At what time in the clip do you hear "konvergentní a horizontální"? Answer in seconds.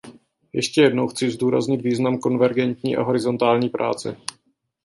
2.19-3.69